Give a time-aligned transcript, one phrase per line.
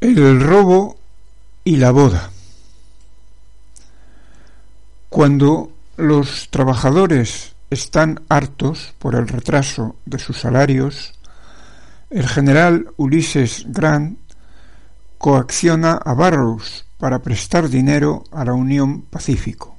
[0.00, 0.96] El robo
[1.64, 2.30] y la boda.
[5.08, 11.14] Cuando los trabajadores están hartos por el retraso de sus salarios,
[12.10, 14.20] el general Ulises Grant
[15.18, 19.76] coacciona a Barrows para prestar dinero a la Unión Pacífico.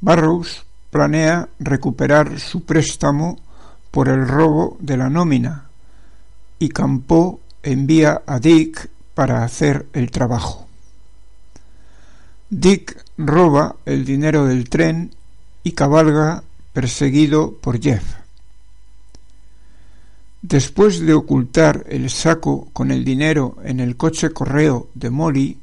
[0.00, 3.38] Barrows planea recuperar su préstamo
[3.92, 5.68] por el robo de la nómina
[6.58, 10.66] y Campo envía a Dick para hacer el trabajo.
[12.48, 15.14] Dick roba el dinero del tren
[15.62, 18.02] y cabalga perseguido por Jeff.
[20.42, 25.58] Después de ocultar el saco con el dinero en el coche correo de Molly,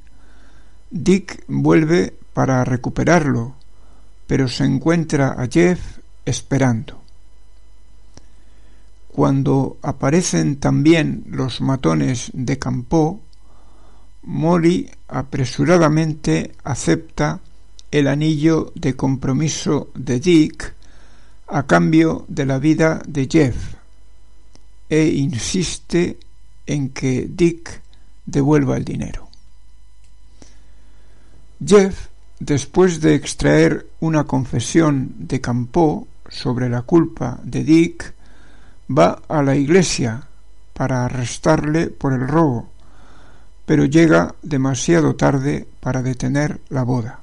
[0.92, 3.56] Dick vuelve para recuperarlo,
[4.28, 7.02] pero se encuentra a Jeff esperando.
[9.18, 13.20] Cuando aparecen también los matones de Campo,
[14.22, 17.40] Molly apresuradamente acepta
[17.90, 20.76] el anillo de compromiso de Dick
[21.48, 23.56] a cambio de la vida de Jeff
[24.88, 26.20] e insiste
[26.68, 27.82] en que Dick
[28.23, 29.30] devuelva el dinero.
[31.66, 38.14] Jeff, después de extraer una confesión de Campo sobre la culpa de Dick,
[38.89, 40.27] va a la iglesia
[40.73, 42.69] para arrestarle por el robo,
[43.66, 47.19] pero llega demasiado tarde para detener la boda.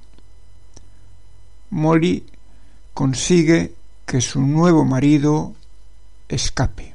[1.70, 2.26] Molly
[2.92, 3.74] consigue
[4.06, 5.54] que su nuevo marido
[6.28, 6.93] escape.